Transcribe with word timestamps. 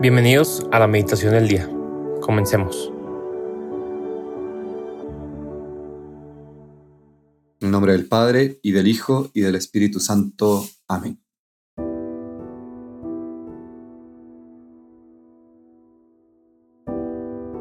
Bienvenidos 0.00 0.64
a 0.70 0.78
la 0.78 0.86
meditación 0.86 1.32
del 1.32 1.48
día. 1.48 1.68
Comencemos. 2.20 2.92
En 7.58 7.72
nombre 7.72 7.94
del 7.94 8.06
Padre, 8.06 8.60
y 8.62 8.70
del 8.70 8.86
Hijo, 8.86 9.28
y 9.34 9.40
del 9.40 9.56
Espíritu 9.56 9.98
Santo. 9.98 10.64
Amén. 10.86 11.20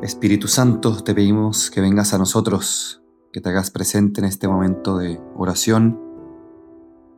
Espíritu 0.04 0.48
Santo, 0.48 1.02
te 1.04 1.16
pedimos 1.16 1.72
que 1.72 1.82
vengas 1.82 2.14
a 2.14 2.20
nosotros, 2.20 3.02
que 3.34 3.42
te 3.42 3.50
hagas 3.50 3.72
presente 3.72 4.22
en 4.22 4.28
este 4.28 4.48
momento 4.48 5.00
de 5.00 5.20
oración. 5.36 6.00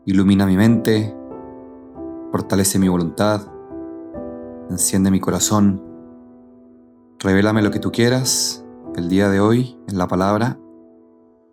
Ilumina 0.05 0.45
mi 0.45 0.55
mente, 0.55 1.13
fortalece 2.31 2.79
mi 2.79 2.87
voluntad 2.87 3.58
enciende 4.69 5.11
mi 5.11 5.19
corazón, 5.19 5.83
revélame 7.19 7.61
lo 7.61 7.71
que 7.71 7.79
tú 7.79 7.91
quieras 7.91 8.65
el 8.95 9.09
día 9.09 9.29
de 9.29 9.39
hoy 9.39 9.77
en 9.87 9.97
la 9.97 10.07
palabra, 10.07 10.59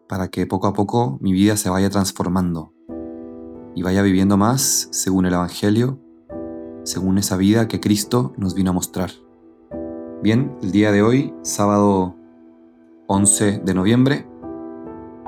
para 0.09 0.29
que 0.29 0.47
poco 0.47 0.67
a 0.67 0.73
poco 0.73 1.19
mi 1.21 1.33
vida 1.33 1.57
se 1.57 1.71
vaya 1.71 1.91
transformando 1.91 2.73
y 3.75 3.83
vaya 3.83 4.03
viviendo 4.03 4.37
más 4.37 4.89
según 4.93 5.27
el 5.27 5.35
Evangelio, 5.35 5.99
según 6.85 7.19
esa 7.19 7.37
vida 7.37 7.69
que 7.69 7.81
Cristo 7.81 8.33
nos 8.37 8.55
vino 8.55 8.71
a 8.71 8.75
mostrar. 8.75 9.11
Bien, 10.23 10.57
el 10.63 10.73
día 10.73 10.93
de 10.93 11.03
hoy, 11.03 11.35
sábado 11.43 12.17
11 13.07 13.61
de 13.65 13.75
noviembre, 13.75 14.27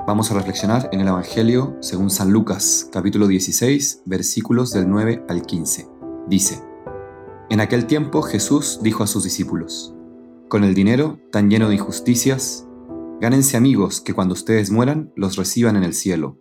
vamos 0.07 0.31
a 0.31 0.35
reflexionar 0.35 0.89
en 0.91 1.01
el 1.01 1.07
Evangelio 1.07 1.77
según 1.81 2.09
San 2.09 2.31
Lucas, 2.31 2.89
capítulo 2.91 3.27
16, 3.27 4.03
versículos 4.05 4.71
del 4.73 4.89
9 4.89 5.25
al 5.27 5.41
15. 5.41 5.87
Dice, 6.27 6.68
en 7.49 7.61
aquel 7.61 7.87
tiempo 7.87 8.21
Jesús 8.21 8.79
dijo 8.83 9.03
a 9.03 9.07
sus 9.07 9.23
discípulos, 9.23 9.95
Con 10.49 10.63
el 10.63 10.75
dinero 10.75 11.19
tan 11.31 11.49
lleno 11.49 11.69
de 11.69 11.75
injusticias, 11.75 12.67
gánense 13.19 13.57
amigos 13.57 14.01
que 14.01 14.13
cuando 14.13 14.33
ustedes 14.33 14.69
mueran 14.69 15.11
los 15.15 15.35
reciban 15.35 15.75
en 15.75 15.83
el 15.83 15.93
cielo. 15.93 16.37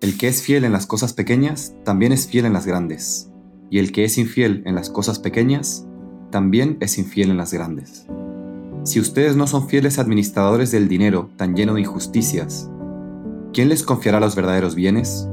El 0.00 0.18
que 0.18 0.28
es 0.28 0.42
fiel 0.42 0.64
en 0.64 0.72
las 0.72 0.86
cosas 0.86 1.14
pequeñas, 1.14 1.74
también 1.84 2.12
es 2.12 2.28
fiel 2.28 2.44
en 2.44 2.52
las 2.52 2.66
grandes, 2.66 3.30
y 3.70 3.78
el 3.78 3.90
que 3.90 4.04
es 4.04 4.18
infiel 4.18 4.62
en 4.66 4.74
las 4.74 4.90
cosas 4.90 5.18
pequeñas, 5.18 5.86
también 6.30 6.76
es 6.80 6.98
infiel 6.98 7.30
en 7.30 7.38
las 7.38 7.52
grandes. 7.52 8.06
Si 8.84 9.00
ustedes 9.00 9.34
no 9.34 9.46
son 9.46 9.68
fieles 9.68 9.98
administradores 9.98 10.70
del 10.70 10.88
dinero 10.88 11.30
tan 11.36 11.56
lleno 11.56 11.74
de 11.74 11.80
injusticias, 11.80 12.70
¿quién 13.52 13.68
les 13.70 13.82
confiará 13.82 14.20
los 14.20 14.36
verdaderos 14.36 14.74
bienes? 14.74 15.26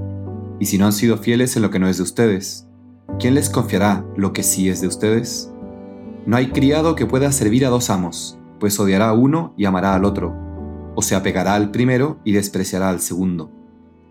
Y 0.59 0.65
si 0.67 0.77
no 0.77 0.85
han 0.85 0.93
sido 0.93 1.17
fieles 1.17 1.55
en 1.57 1.61
lo 1.61 1.69
que 1.69 1.79
no 1.79 1.87
es 1.87 1.97
de 1.97 2.03
ustedes, 2.03 2.67
¿quién 3.19 3.35
les 3.35 3.49
confiará 3.49 4.05
lo 4.15 4.33
que 4.33 4.43
sí 4.43 4.69
es 4.69 4.81
de 4.81 4.87
ustedes? 4.87 5.51
No 6.25 6.37
hay 6.37 6.47
criado 6.47 6.95
que 6.95 7.05
pueda 7.05 7.31
servir 7.31 7.65
a 7.65 7.69
dos 7.69 7.89
amos, 7.89 8.37
pues 8.59 8.79
odiará 8.79 9.09
a 9.09 9.13
uno 9.13 9.53
y 9.57 9.65
amará 9.65 9.95
al 9.95 10.05
otro, 10.05 10.35
o 10.95 11.01
se 11.01 11.15
apegará 11.15 11.55
al 11.55 11.71
primero 11.71 12.19
y 12.23 12.33
despreciará 12.33 12.89
al 12.89 12.99
segundo. 12.99 13.51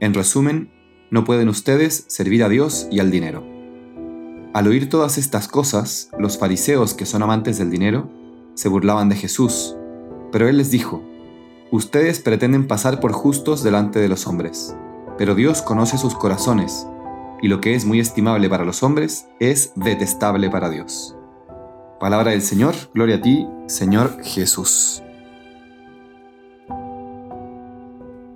En 0.00 0.14
resumen, 0.14 0.70
no 1.10 1.24
pueden 1.24 1.48
ustedes 1.48 2.04
servir 2.08 2.42
a 2.44 2.48
Dios 2.48 2.88
y 2.90 3.00
al 3.00 3.10
dinero. 3.10 3.44
Al 4.52 4.68
oír 4.68 4.88
todas 4.88 5.18
estas 5.18 5.48
cosas, 5.48 6.10
los 6.18 6.38
fariseos 6.38 6.94
que 6.94 7.06
son 7.06 7.22
amantes 7.22 7.58
del 7.58 7.70
dinero 7.70 8.08
se 8.54 8.68
burlaban 8.68 9.08
de 9.08 9.16
Jesús, 9.16 9.76
pero 10.30 10.48
él 10.48 10.56
les 10.56 10.70
dijo, 10.70 11.02
Ustedes 11.70 12.20
pretenden 12.20 12.68
pasar 12.68 13.00
por 13.00 13.12
justos 13.12 13.64
delante 13.64 13.98
de 13.98 14.08
los 14.08 14.28
hombres, 14.28 14.76
pero 15.18 15.34
Dios 15.34 15.62
conoce 15.62 15.98
sus 15.98 16.14
corazones 16.14 16.86
y 17.44 17.48
lo 17.48 17.60
que 17.60 17.74
es 17.74 17.84
muy 17.84 18.00
estimable 18.00 18.48
para 18.48 18.64
los 18.64 18.82
hombres 18.82 19.28
es 19.38 19.74
detestable 19.76 20.48
para 20.48 20.70
Dios. 20.70 21.14
Palabra 22.00 22.30
del 22.30 22.40
Señor, 22.40 22.74
gloria 22.94 23.16
a 23.16 23.20
ti, 23.20 23.46
Señor 23.66 24.16
Jesús. 24.22 25.02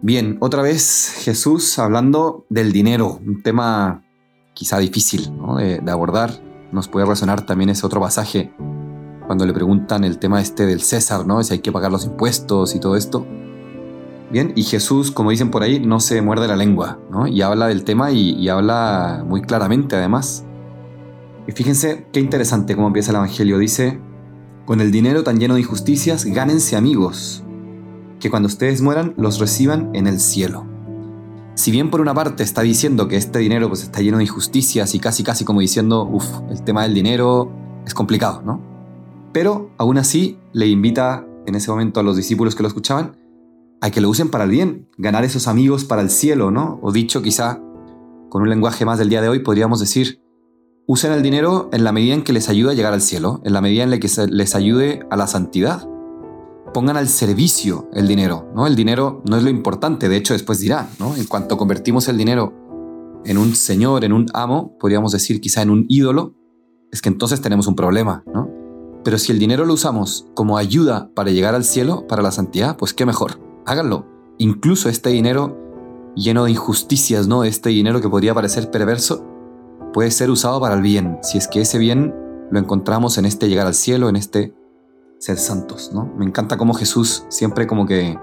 Bien, 0.02 0.36
otra 0.40 0.60
vez 0.60 1.22
Jesús 1.24 1.78
hablando 1.78 2.44
del 2.50 2.70
dinero, 2.70 3.18
un 3.26 3.42
tema 3.42 4.04
quizá 4.52 4.78
difícil 4.78 5.32
de, 5.56 5.90
abordar. 5.90 6.30
Nos 6.70 6.86
puede 6.86 7.06
resonar 7.06 7.46
también 7.46 7.70
ese 7.70 7.86
otro 7.86 8.02
pasaje 8.02 8.52
cuando 9.26 9.46
le 9.46 9.54
preguntan 9.54 10.04
el 10.04 10.18
tema 10.18 10.42
este 10.42 10.66
del 10.66 10.82
César, 10.82 11.26
¿no? 11.26 11.42
Si 11.42 11.54
hay 11.54 11.60
que 11.60 11.72
pagar 11.72 11.90
los 11.90 12.04
impuestos 12.04 12.74
y 12.74 12.78
todo 12.78 12.94
esto. 12.94 13.26
Bien, 14.30 14.52
y 14.54 14.62
Jesús, 14.62 15.10
como 15.10 15.30
dicen 15.30 15.50
por 15.50 15.62
ahí, 15.62 15.80
no 15.80 16.00
se 16.00 16.20
muerde 16.20 16.48
la 16.48 16.56
lengua, 16.56 16.98
¿no? 17.10 17.26
Y 17.26 17.40
habla 17.40 17.66
del 17.68 17.84
tema 17.84 18.10
y, 18.10 18.48
habla 18.48 19.24
muy 19.26 19.40
claramente 19.40 19.96
además. 19.96 20.44
Y 21.46 21.52
fíjense 21.52 22.06
qué 22.12 22.20
interesante 22.20 22.74
cómo 22.74 22.88
empieza 22.88 23.10
el 23.10 23.16
Evangelio. 23.16 23.58
Dice, 23.58 23.98
con 24.66 24.82
el 24.82 24.90
dinero 24.90 25.24
tan 25.24 25.38
lleno 25.40 25.54
de 25.54 25.60
injusticias, 25.60 26.26
gánense 26.26 26.76
amigos, 26.76 27.42
que 28.20 28.28
cuando 28.28 28.48
ustedes 28.48 28.82
mueran 28.82 29.14
los 29.16 29.38
reciban 29.38 29.90
en 29.94 30.06
el 30.06 30.20
cielo. 30.20 30.66
Si 31.54 31.70
bien 31.70 31.90
por 31.90 32.02
una 32.02 32.12
parte 32.12 32.42
está 32.42 32.60
diciendo 32.60 33.08
que 33.08 33.16
este 33.16 33.38
dinero 33.38 33.68
pues, 33.68 33.82
está 33.82 34.00
lleno 34.00 34.18
de 34.18 34.24
injusticias 34.24 34.94
y 34.94 35.00
casi 35.00 35.22
casi 35.22 35.46
como 35.46 35.60
diciendo, 35.60 36.04
uff, 36.04 36.28
el 36.50 36.62
tema 36.62 36.82
del 36.82 36.92
dinero 36.92 37.50
es 37.86 37.94
complicado, 37.94 38.42
¿no? 38.42 38.60
Pero 39.32 39.70
aún 39.78 39.96
así 39.96 40.38
le 40.52 40.66
invita 40.66 41.26
en 41.46 41.54
ese 41.54 41.70
momento 41.70 41.98
a 41.98 42.02
los 42.02 42.16
discípulos 42.16 42.54
que 42.54 42.62
lo 42.62 42.68
escuchaban 42.68 43.16
a 43.80 43.90
que 43.90 44.00
lo 44.00 44.08
usen 44.08 44.30
para 44.30 44.44
el 44.44 44.50
bien, 44.50 44.88
ganar 44.96 45.24
esos 45.24 45.46
amigos 45.46 45.84
para 45.84 46.02
el 46.02 46.10
cielo, 46.10 46.50
¿no? 46.50 46.78
O 46.82 46.92
dicho 46.92 47.22
quizá 47.22 47.60
con 48.28 48.42
un 48.42 48.50
lenguaje 48.50 48.84
más 48.84 48.98
del 48.98 49.08
día 49.08 49.22
de 49.22 49.28
hoy, 49.28 49.40
podríamos 49.40 49.80
decir, 49.80 50.20
usen 50.86 51.12
el 51.12 51.22
dinero 51.22 51.68
en 51.72 51.84
la 51.84 51.92
medida 51.92 52.14
en 52.14 52.22
que 52.22 52.32
les 52.32 52.48
ayude 52.48 52.72
a 52.72 52.74
llegar 52.74 52.92
al 52.92 53.00
cielo, 53.00 53.40
en 53.44 53.52
la 53.52 53.60
medida 53.60 53.84
en 53.84 53.90
la 53.90 53.98
que 53.98 54.08
les 54.30 54.54
ayude 54.54 55.00
a 55.10 55.16
la 55.16 55.26
santidad. 55.26 55.88
Pongan 56.74 56.96
al 56.96 57.08
servicio 57.08 57.88
el 57.94 58.06
dinero, 58.08 58.50
¿no? 58.54 58.66
El 58.66 58.76
dinero 58.76 59.22
no 59.28 59.36
es 59.36 59.42
lo 59.42 59.50
importante, 59.50 60.08
de 60.08 60.16
hecho 60.16 60.34
después 60.34 60.58
dirán, 60.60 60.88
¿no? 60.98 61.16
En 61.16 61.24
cuanto 61.24 61.56
convertimos 61.56 62.08
el 62.08 62.18
dinero 62.18 62.52
en 63.24 63.38
un 63.38 63.54
señor, 63.54 64.04
en 64.04 64.12
un 64.12 64.26
amo, 64.34 64.76
podríamos 64.78 65.12
decir 65.12 65.40
quizá 65.40 65.62
en 65.62 65.70
un 65.70 65.86
ídolo, 65.88 66.34
es 66.92 67.00
que 67.00 67.08
entonces 67.08 67.40
tenemos 67.40 67.66
un 67.66 67.76
problema, 67.76 68.22
¿no? 68.32 68.50
Pero 69.04 69.18
si 69.18 69.32
el 69.32 69.38
dinero 69.38 69.64
lo 69.64 69.74
usamos 69.74 70.26
como 70.34 70.58
ayuda 70.58 71.10
para 71.14 71.30
llegar 71.30 71.54
al 71.54 71.64
cielo, 71.64 72.06
para 72.06 72.22
la 72.22 72.32
santidad, 72.32 72.76
pues 72.76 72.92
qué 72.92 73.06
mejor 73.06 73.47
háganlo. 73.68 74.06
Incluso 74.38 74.88
este 74.88 75.10
dinero 75.10 75.56
lleno 76.16 76.44
de 76.44 76.50
injusticias, 76.50 77.28
¿no? 77.28 77.44
Este 77.44 77.68
dinero 77.68 78.00
que 78.00 78.08
podría 78.08 78.34
parecer 78.34 78.70
perverso, 78.70 79.24
puede 79.92 80.10
ser 80.10 80.30
usado 80.30 80.60
para 80.60 80.74
el 80.74 80.82
bien, 80.82 81.18
si 81.22 81.38
es 81.38 81.48
que 81.48 81.60
ese 81.60 81.78
bien 81.78 82.14
lo 82.50 82.58
encontramos 82.58 83.18
en 83.18 83.24
este 83.24 83.48
llegar 83.48 83.66
al 83.66 83.74
cielo, 83.74 84.08
en 84.08 84.16
este 84.16 84.54
ser 85.18 85.36
santos, 85.36 85.90
¿no? 85.92 86.12
Me 86.16 86.24
encanta 86.24 86.56
cómo 86.56 86.74
Jesús 86.74 87.24
siempre 87.28 87.66
como 87.66 87.86
que 87.86 88.18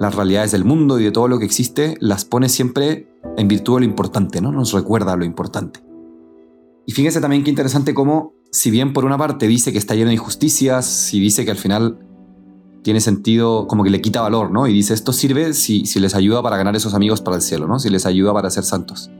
las 0.00 0.14
realidades 0.14 0.50
del 0.50 0.64
mundo 0.64 0.98
y 0.98 1.04
de 1.04 1.12
todo 1.12 1.28
lo 1.28 1.38
que 1.38 1.44
existe 1.44 1.96
las 2.00 2.24
pone 2.24 2.48
siempre 2.48 3.08
en 3.36 3.48
virtud 3.48 3.76
de 3.76 3.80
lo 3.80 3.86
importante, 3.86 4.40
¿no? 4.40 4.52
Nos 4.52 4.72
recuerda 4.72 5.16
lo 5.16 5.24
importante. 5.24 5.80
Y 6.86 6.92
fíjense 6.92 7.20
también 7.20 7.44
qué 7.44 7.50
interesante 7.50 7.94
cómo, 7.94 8.34
si 8.50 8.70
bien 8.70 8.92
por 8.92 9.04
una 9.04 9.18
parte 9.18 9.48
dice 9.48 9.72
que 9.72 9.78
está 9.78 9.94
lleno 9.94 10.08
de 10.08 10.14
injusticias, 10.14 11.12
y 11.14 11.20
dice 11.20 11.44
que 11.44 11.50
al 11.50 11.56
final 11.56 12.05
tiene 12.86 13.00
sentido, 13.00 13.66
como 13.66 13.82
que 13.82 13.90
le 13.90 14.00
quita 14.00 14.20
valor, 14.20 14.52
¿no? 14.52 14.68
Y 14.68 14.72
dice, 14.72 14.94
esto 14.94 15.12
sirve 15.12 15.54
si, 15.54 15.86
si 15.86 15.98
les 15.98 16.14
ayuda 16.14 16.40
para 16.40 16.56
ganar 16.56 16.76
esos 16.76 16.94
amigos 16.94 17.20
para 17.20 17.34
el 17.34 17.42
cielo, 17.42 17.66
¿no? 17.66 17.80
Si 17.80 17.90
les 17.90 18.06
ayuda 18.06 18.32
para 18.32 18.48
ser 18.48 18.62
santos. 18.62 19.10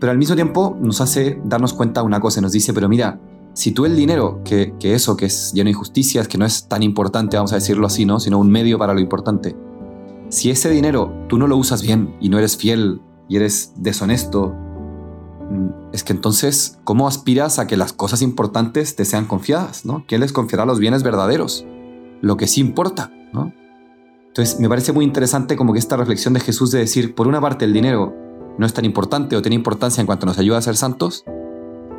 Pero 0.00 0.10
al 0.10 0.16
mismo 0.16 0.34
tiempo 0.36 0.74
nos 0.80 1.02
hace 1.02 1.38
darnos 1.44 1.74
cuenta 1.74 2.02
una 2.02 2.18
cosa, 2.18 2.40
nos 2.40 2.52
dice, 2.52 2.72
pero 2.72 2.88
mira, 2.88 3.20
si 3.52 3.72
tú 3.72 3.84
el 3.84 3.94
dinero, 3.94 4.40
que, 4.42 4.72
que 4.80 4.94
eso, 4.94 5.18
que 5.18 5.26
es 5.26 5.52
lleno 5.52 5.66
de 5.66 5.72
injusticias, 5.72 6.28
que 6.28 6.38
no 6.38 6.46
es 6.46 6.66
tan 6.66 6.82
importante, 6.82 7.36
vamos 7.36 7.52
a 7.52 7.56
decirlo 7.56 7.86
así, 7.86 8.06
¿no? 8.06 8.20
Sino 8.20 8.38
un 8.38 8.48
medio 8.48 8.78
para 8.78 8.94
lo 8.94 9.00
importante. 9.00 9.54
Si 10.30 10.48
ese 10.48 10.70
dinero 10.70 11.12
tú 11.28 11.36
no 11.36 11.46
lo 11.46 11.58
usas 11.58 11.82
bien 11.82 12.16
y 12.22 12.30
no 12.30 12.38
eres 12.38 12.56
fiel 12.56 13.02
y 13.28 13.36
eres 13.36 13.74
deshonesto, 13.76 14.54
mm, 15.50 15.92
es 15.92 16.04
que 16.04 16.14
entonces, 16.14 16.78
¿cómo 16.84 17.06
aspiras 17.06 17.58
a 17.58 17.66
que 17.66 17.76
las 17.76 17.92
cosas 17.92 18.22
importantes 18.22 18.96
te 18.96 19.04
sean 19.04 19.26
confiadas? 19.26 19.84
¿no? 19.84 20.06
¿Quién 20.08 20.22
les 20.22 20.32
confiará 20.32 20.64
los 20.64 20.78
bienes 20.78 21.02
verdaderos? 21.02 21.66
Lo 22.20 22.36
que 22.36 22.46
sí 22.46 22.60
importa, 22.60 23.12
¿no? 23.32 23.52
Entonces 24.28 24.60
me 24.60 24.68
parece 24.68 24.92
muy 24.92 25.04
interesante 25.04 25.56
como 25.56 25.72
que 25.72 25.78
esta 25.78 25.96
reflexión 25.96 26.34
de 26.34 26.40
Jesús 26.40 26.70
de 26.70 26.78
decir, 26.78 27.14
por 27.14 27.26
una 27.26 27.40
parte 27.40 27.64
el 27.64 27.72
dinero 27.72 28.14
no 28.56 28.66
es 28.66 28.72
tan 28.72 28.84
importante 28.84 29.36
o 29.36 29.42
tiene 29.42 29.56
importancia 29.56 30.00
en 30.00 30.06
cuanto 30.06 30.26
nos 30.26 30.38
ayuda 30.38 30.58
a 30.58 30.62
ser 30.62 30.76
santos, 30.76 31.24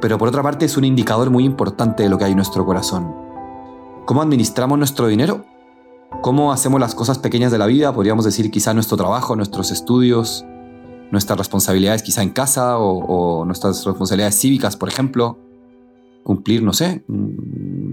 pero 0.02 0.18
por 0.18 0.30
otra 0.30 0.44
parte 0.44 0.66
es 0.66 0.78
un 0.78 0.86
indicador 0.86 1.30
muy 1.30 1.44
importante 1.44 2.04
de 2.04 2.10
lo 2.10 2.18
que 2.18 2.26
hay 2.26 2.32
en 2.32 2.38
nuestro 2.38 2.66
corazón. 2.66 3.14
¿Cómo 4.06 4.22
administramos 4.22 4.78
nuestro 4.78 5.08
dinero? 5.08 5.46
¿Cómo 6.22 6.52
hacemos 6.52 6.80
las 6.80 6.96
cosas 6.96 7.20
pequeñas 7.20 7.52
de 7.52 7.58
la 7.58 7.66
vida? 7.66 7.94
Podríamos 7.94 8.26
decir 8.26 8.50
quizá 8.52 8.74
nuestro 8.74 8.98
trabajo, 8.98 9.36
nuestros 9.36 9.72
estudios, 9.72 10.46
nuestras 11.12 11.38
responsabilidades 11.38 12.04
quizá 12.04 12.24
en 12.24 12.30
casa 12.30 12.78
o, 12.78 13.40
o 13.40 13.46
nuestras 13.46 13.86
responsabilidades 13.86 14.40
cívicas, 14.40 14.76
por 14.78 14.90
ejemplo. 14.90 15.40
Cumplir, 16.24 16.62
no 16.64 16.74
sé, 16.74 17.04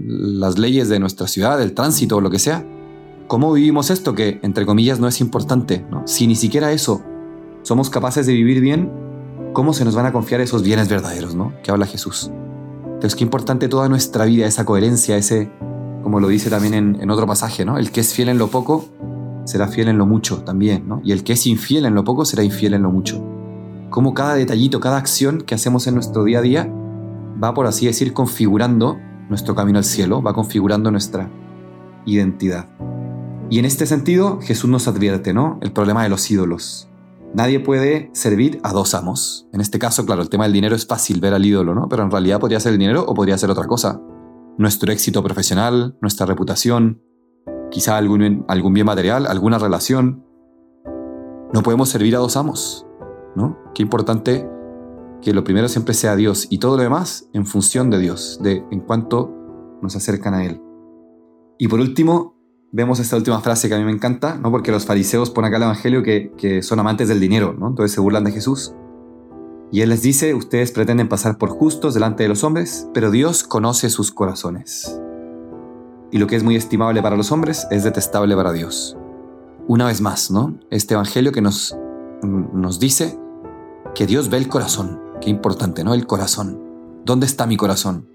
las 0.07 0.57
leyes 0.57 0.87
de 0.89 0.99
nuestra 0.99 1.27
ciudad, 1.27 1.61
el 1.61 1.73
tránsito 1.73 2.17
o 2.17 2.21
lo 2.21 2.29
que 2.29 2.39
sea. 2.39 2.65
¿Cómo 3.27 3.51
vivimos 3.51 3.89
esto 3.89 4.15
que, 4.15 4.39
entre 4.41 4.65
comillas, 4.65 4.99
no 4.99 5.07
es 5.07 5.19
importante? 5.19 5.85
Si 6.05 6.27
ni 6.27 6.35
siquiera 6.35 6.71
eso 6.71 7.01
somos 7.61 7.89
capaces 7.89 8.25
de 8.25 8.33
vivir 8.33 8.61
bien, 8.61 8.89
¿cómo 9.53 9.73
se 9.73 9.83
nos 9.83 9.95
van 9.95 10.05
a 10.05 10.13
confiar 10.13 10.39
esos 10.39 10.63
bienes 10.63 10.87
verdaderos 10.87 11.35
¿no? 11.35 11.53
que 11.61 11.71
habla 11.71 11.85
Jesús? 11.85 12.31
Entonces, 12.85 13.15
qué 13.15 13.23
importante 13.23 13.67
toda 13.67 13.89
nuestra 13.89 14.25
vida, 14.25 14.47
esa 14.47 14.65
coherencia, 14.65 15.17
ese, 15.17 15.51
como 16.03 16.19
lo 16.19 16.29
dice 16.29 16.49
también 16.49 16.73
en, 16.99 17.11
otro 17.11 17.27
pasaje, 17.27 17.63
¿no? 17.63 17.77
El 17.77 17.91
que 17.91 17.99
es 17.99 18.13
fiel 18.13 18.29
en 18.29 18.39
lo 18.39 18.47
poco, 18.47 18.85
será 19.45 19.67
fiel 19.67 19.89
en 19.89 19.99
lo 19.99 20.07
mucho 20.07 20.37
también, 20.37 20.87
¿no? 20.87 21.01
Y 21.03 21.11
el 21.11 21.23
que 21.23 21.33
es 21.33 21.45
infiel 21.45 21.85
en 21.85 21.93
lo 21.93 22.03
poco, 22.03 22.25
será 22.25 22.43
infiel 22.43 22.73
en 22.73 22.81
lo 22.81 22.89
mucho. 22.89 23.23
Como 23.91 24.15
cada 24.15 24.33
detallito, 24.33 24.79
cada 24.79 24.97
acción 24.97 25.41
que 25.41 25.53
hacemos 25.53 25.85
en 25.85 25.93
nuestro 25.93 26.23
día 26.23 26.39
a 26.39 26.41
día 26.41 26.73
va, 27.43 27.53
por 27.53 27.67
así 27.67 27.85
decir, 27.85 28.13
configurando 28.13 28.97
nuestro 29.29 29.55
camino 29.55 29.77
al 29.77 29.83
cielo, 29.83 30.21
va 30.21 30.33
configurando 30.33 30.91
nuestra 30.91 31.29
identidad. 32.05 32.67
Y 33.49 33.59
en 33.59 33.65
este 33.65 33.85
sentido, 33.85 34.39
Jesús 34.41 34.69
nos 34.69 34.87
advierte, 34.87 35.33
¿no? 35.33 35.57
El 35.61 35.71
problema 35.71 36.03
de 36.03 36.09
los 36.09 36.29
ídolos. 36.29 36.89
Nadie 37.33 37.59
puede 37.59 38.09
servir 38.13 38.59
a 38.63 38.71
dos 38.71 38.93
amos. 38.93 39.47
En 39.53 39.61
este 39.61 39.79
caso, 39.79 40.05
claro, 40.05 40.21
el 40.21 40.29
tema 40.29 40.45
del 40.45 40.53
dinero 40.53 40.75
es 40.75 40.85
fácil 40.85 41.19
ver 41.19 41.33
al 41.33 41.45
ídolo, 41.45 41.75
¿no? 41.75 41.87
Pero 41.87 42.03
en 42.03 42.11
realidad 42.11 42.39
podría 42.39 42.59
ser 42.59 42.73
el 42.73 42.79
dinero 42.79 43.05
o 43.07 43.13
podría 43.13 43.37
ser 43.37 43.49
otra 43.49 43.67
cosa. 43.67 44.01
Nuestro 44.57 44.91
éxito 44.91 45.23
profesional, 45.23 45.97
nuestra 46.01 46.25
reputación, 46.25 47.01
quizá 47.69 47.97
algún, 47.97 48.45
algún 48.47 48.73
bien 48.73 48.85
material, 48.85 49.27
alguna 49.27 49.59
relación. 49.59 50.25
No 51.53 51.61
podemos 51.63 51.89
servir 51.89 52.15
a 52.15 52.19
dos 52.19 52.37
amos, 52.37 52.85
¿no? 53.35 53.57
Qué 53.75 53.83
importante 53.83 54.49
que 55.21 55.33
lo 55.33 55.43
primero 55.43 55.67
siempre 55.67 55.93
sea 55.93 56.15
Dios 56.15 56.47
y 56.49 56.59
todo 56.59 56.77
lo 56.77 56.83
demás 56.83 57.29
en 57.33 57.45
función 57.45 57.89
de 57.89 57.99
Dios, 57.99 58.39
de 58.41 58.63
en 58.71 58.81
cuanto 58.81 59.33
nos 59.81 59.95
acercan 59.95 60.33
a 60.33 60.45
Él. 60.45 60.61
Y 61.57 61.67
por 61.67 61.79
último, 61.79 62.35
vemos 62.71 62.99
esta 62.99 63.15
última 63.15 63.39
frase 63.41 63.67
que 63.67 63.75
a 63.75 63.79
mí 63.79 63.83
me 63.83 63.91
encanta, 63.91 64.35
¿no? 64.35 64.51
porque 64.51 64.71
los 64.71 64.85
fariseos 64.85 65.29
ponen 65.29 65.49
acá 65.49 65.57
el 65.57 65.63
Evangelio 65.63 66.03
que, 66.03 66.31
que 66.37 66.61
son 66.61 66.79
amantes 66.79 67.07
del 67.07 67.19
dinero, 67.19 67.55
¿no? 67.57 67.67
entonces 67.67 67.93
se 67.93 68.01
burlan 68.01 68.23
de 68.23 68.31
Jesús. 68.31 68.73
Y 69.71 69.81
Él 69.81 69.89
les 69.89 70.01
dice, 70.01 70.33
ustedes 70.33 70.71
pretenden 70.71 71.09
pasar 71.09 71.37
por 71.37 71.49
justos 71.49 71.93
delante 71.93 72.23
de 72.23 72.29
los 72.29 72.43
hombres, 72.43 72.87
pero 72.93 73.11
Dios 73.11 73.43
conoce 73.43 73.89
sus 73.89 74.11
corazones. 74.11 75.01
Y 76.11 76.19
lo 76.19 76.27
que 76.27 76.37
es 76.37 76.43
muy 76.43 76.55
estimable 76.55 77.01
para 77.01 77.17
los 77.17 77.31
hombres 77.31 77.67
es 77.69 77.83
detestable 77.83 78.35
para 78.35 78.53
Dios. 78.53 78.97
Una 79.67 79.87
vez 79.87 79.99
más, 79.99 80.31
¿no? 80.31 80.57
Este 80.69 80.93
Evangelio 80.93 81.33
que 81.33 81.41
nos, 81.41 81.75
nos 82.23 82.79
dice 82.79 83.19
que 83.93 84.05
Dios 84.05 84.29
ve 84.29 84.37
el 84.37 84.47
corazón. 84.47 85.01
Qué 85.21 85.29
importante, 85.29 85.83
¿no? 85.83 85.93
El 85.93 86.05
corazón. 86.07 86.61
¿Dónde 87.05 87.25
está 87.25 87.45
mi 87.47 87.57
corazón? 87.57 88.07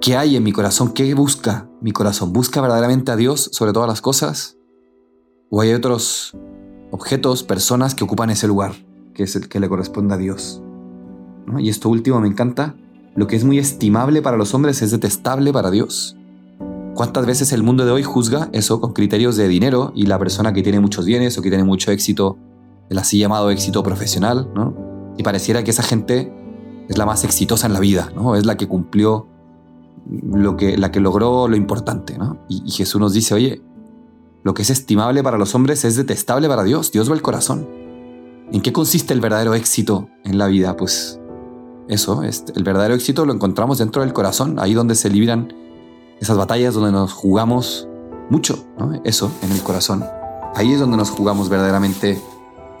¿Qué 0.00 0.16
hay 0.16 0.36
en 0.36 0.42
mi 0.42 0.52
corazón? 0.52 0.92
¿Qué 0.92 1.14
busca 1.14 1.68
mi 1.80 1.92
corazón? 1.92 2.32
¿Busca 2.32 2.60
verdaderamente 2.60 3.10
a 3.10 3.16
Dios 3.16 3.48
sobre 3.52 3.72
todas 3.72 3.88
las 3.88 4.00
cosas? 4.00 4.58
¿O 5.50 5.60
hay 5.60 5.72
otros 5.72 6.36
objetos, 6.90 7.42
personas 7.42 7.94
que 7.94 8.04
ocupan 8.04 8.30
ese 8.30 8.46
lugar, 8.46 8.74
que 9.14 9.22
es 9.22 9.34
el 9.34 9.48
que 9.48 9.60
le 9.60 9.68
corresponde 9.68 10.14
a 10.14 10.18
Dios? 10.18 10.62
Y 11.58 11.68
esto 11.68 11.88
último 11.88 12.20
me 12.20 12.28
encanta. 12.28 12.74
Lo 13.14 13.26
que 13.26 13.36
es 13.36 13.44
muy 13.44 13.58
estimable 13.58 14.20
para 14.20 14.36
los 14.36 14.52
hombres 14.54 14.82
es 14.82 14.90
detestable 14.90 15.52
para 15.52 15.70
Dios. 15.70 16.16
¿Cuántas 16.94 17.26
veces 17.26 17.52
el 17.52 17.62
mundo 17.62 17.84
de 17.84 17.92
hoy 17.92 18.02
juzga 18.02 18.50
eso 18.52 18.80
con 18.80 18.92
criterios 18.92 19.36
de 19.36 19.48
dinero 19.48 19.92
y 19.94 20.06
la 20.06 20.18
persona 20.18 20.52
que 20.52 20.62
tiene 20.62 20.80
muchos 20.80 21.06
bienes 21.06 21.38
o 21.38 21.42
que 21.42 21.48
tiene 21.48 21.64
mucho 21.64 21.90
éxito, 21.90 22.36
el 22.90 22.98
así 22.98 23.18
llamado 23.18 23.50
éxito 23.50 23.82
profesional, 23.82 24.48
Y 25.16 25.22
pareciera 25.22 25.64
que 25.64 25.70
esa 25.70 25.82
gente 25.82 26.32
es 26.88 26.98
la 26.98 27.06
más 27.06 27.24
exitosa 27.24 27.66
en 27.66 27.72
la 27.72 27.80
vida, 27.80 28.10
¿no? 28.14 28.36
Es 28.36 28.46
la 28.46 28.56
que 28.56 28.68
cumplió 28.68 29.28
lo 30.10 30.56
que, 30.56 30.76
la 30.76 30.90
que 30.90 31.00
logró 31.00 31.48
lo 31.48 31.56
importante. 31.56 32.18
¿no? 32.18 32.38
Y, 32.48 32.70
Jesús 32.70 33.00
nos 33.00 33.12
dice, 33.12 33.34
oye, 33.34 33.62
lo 34.42 34.54
que 34.54 34.62
es 34.62 34.70
estimable 34.70 35.22
para 35.22 35.38
los 35.38 35.54
hombres 35.54 35.84
es 35.84 35.96
detestable 35.96 36.48
para 36.48 36.64
Dios. 36.64 36.92
Dios 36.92 37.08
ve 37.08 37.14
el 37.14 37.22
corazón. 37.22 37.66
¿En 38.52 38.60
qué 38.60 38.72
consiste 38.72 39.14
el 39.14 39.20
verdadero 39.20 39.54
éxito 39.54 40.08
en 40.24 40.38
la 40.38 40.46
vida? 40.46 40.76
Pues 40.76 41.18
eso, 41.88 42.22
este, 42.22 42.52
el 42.56 42.64
verdadero 42.64 42.94
éxito 42.94 43.24
lo 43.24 43.32
encontramos 43.32 43.78
dentro 43.78 44.02
del 44.02 44.12
corazón, 44.12 44.58
ahí 44.58 44.74
donde 44.74 44.94
se 44.94 45.10
libran 45.10 45.52
esas 46.20 46.36
batallas, 46.36 46.74
donde 46.74 46.92
nos 46.92 47.12
jugamos 47.12 47.88
mucho, 48.30 48.64
¿no? 48.78 48.92
eso, 49.04 49.30
en 49.42 49.50
el 49.50 49.62
corazón. 49.62 50.04
Ahí 50.54 50.72
es 50.72 50.80
donde 50.80 50.96
nos 50.96 51.10
jugamos 51.10 51.48
verdaderamente 51.48 52.20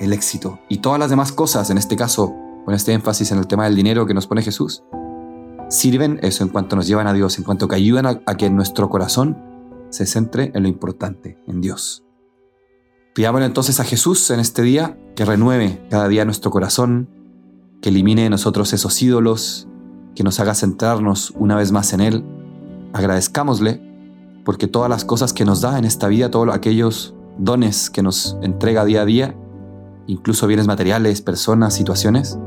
el 0.00 0.12
éxito. 0.12 0.58
Y 0.68 0.78
todas 0.78 0.98
las 0.98 1.10
demás 1.10 1.32
cosas, 1.32 1.70
en 1.70 1.78
este 1.78 1.96
caso, 1.96 2.34
con 2.64 2.74
este 2.74 2.92
énfasis 2.92 3.32
en 3.32 3.38
el 3.38 3.46
tema 3.46 3.64
del 3.64 3.76
dinero 3.76 4.06
que 4.06 4.14
nos 4.14 4.26
pone 4.26 4.42
Jesús, 4.42 4.82
sirven 5.68 6.18
eso 6.22 6.44
en 6.44 6.50
cuanto 6.50 6.76
nos 6.76 6.86
llevan 6.86 7.06
a 7.06 7.12
Dios, 7.12 7.38
en 7.38 7.44
cuanto 7.44 7.68
que 7.68 7.76
ayudan 7.76 8.06
a, 8.06 8.34
que 8.36 8.50
nuestro 8.50 8.88
corazón 8.88 9.38
se 9.90 10.06
centre 10.06 10.50
en 10.54 10.62
lo 10.62 10.68
importante, 10.68 11.38
en 11.46 11.60
Dios. 11.60 12.04
Pidámosle 13.14 13.46
entonces 13.46 13.78
a 13.80 13.84
Jesús 13.84 14.30
en 14.30 14.40
este 14.40 14.62
día 14.62 14.98
que 15.14 15.24
renueve 15.24 15.86
cada 15.90 16.08
día 16.08 16.24
nuestro 16.24 16.50
corazón, 16.50 17.08
que 17.80 17.90
elimine 17.90 18.22
de 18.22 18.30
nosotros 18.30 18.72
esos 18.72 19.00
ídolos, 19.02 19.68
que 20.16 20.24
nos 20.24 20.40
haga 20.40 20.54
centrarnos 20.54 21.32
una 21.36 21.56
vez 21.56 21.70
más 21.70 21.92
en 21.92 22.00
Él. 22.00 22.24
Agradezcámosle 22.92 23.80
porque 24.44 24.66
todas 24.66 24.90
las 24.90 25.04
cosas 25.04 25.32
que 25.32 25.44
nos 25.44 25.60
da 25.60 25.78
en 25.78 25.84
esta 25.84 26.08
vida, 26.08 26.30
todos 26.30 26.48
aquellos 26.52 27.14
dones 27.38 27.90
que 27.90 28.02
nos 28.02 28.36
entrega 28.42 28.84
día 28.84 29.02
a 29.02 29.04
día, 29.04 29.36
incluso 30.06 30.46
bienes 30.46 30.66
materiales, 30.66 31.20
personas, 31.20 31.74
situaciones, 31.74 32.38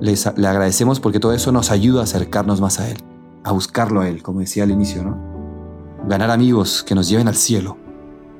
le 0.00 0.48
agradecemos 0.48 0.98
porque 0.98 1.20
todo 1.20 1.32
eso 1.32 1.52
nos 1.52 1.70
ayuda 1.70 2.00
a 2.00 2.04
acercarnos 2.04 2.60
más 2.60 2.80
a 2.80 2.90
Él, 2.90 2.98
a 3.44 3.52
buscarlo 3.52 4.00
a 4.00 4.08
Él, 4.08 4.22
como 4.22 4.40
decía 4.40 4.64
al 4.64 4.70
inicio, 4.70 5.04
¿no? 5.04 5.16
Ganar 6.08 6.30
amigos 6.30 6.82
que 6.82 6.94
nos 6.94 7.08
lleven 7.08 7.28
al 7.28 7.36
cielo, 7.36 7.76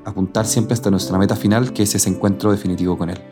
apuntar 0.05 0.47
siempre 0.47 0.75
hasta 0.75 0.91
nuestra 0.91 1.19
meta 1.19 1.37
final, 1.37 1.73
que 1.73 1.85
es 1.85 1.95
ese 1.95 2.09
encuentro 2.09 2.51
definitivo 2.51 2.99
con 2.99 3.11
Él. 3.11 3.32